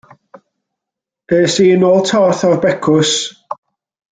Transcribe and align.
Es 1.39 1.57
i 1.65 1.67
i 1.75 1.77
nôl 1.83 2.01
torth 2.13 2.41
o'r 2.51 2.59
becws. 2.65 3.17